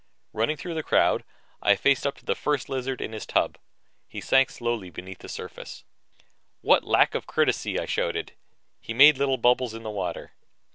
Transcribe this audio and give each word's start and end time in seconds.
Running 0.33 0.57
through 0.57 0.73
the 0.73 0.81
crowd, 0.81 1.23
I 1.61 1.75
faced 1.75 2.07
up 2.07 2.17
to 2.17 2.25
the 2.25 2.33
First 2.33 2.69
Lizard 2.69 3.01
in 3.01 3.13
his 3.13 3.27
tub. 3.27 3.59
He 4.07 4.19
sank 4.19 4.49
slowly 4.49 4.89
beneath 4.89 5.19
the 5.19 5.29
surface. 5.29 5.83
"What 6.61 6.83
lack 6.83 7.13
of 7.13 7.27
courtesy!" 7.27 7.79
I 7.79 7.85
shouted. 7.85 8.31
He 8.79 8.95
made 8.95 9.19
little 9.19 9.37
bubbles 9.37 9.75
in 9.75 9.83
the 9.83 9.91
water. 9.91 10.31